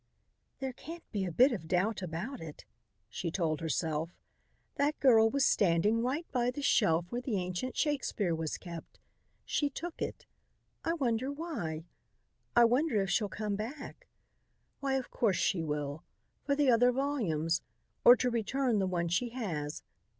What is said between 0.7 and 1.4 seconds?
can't be a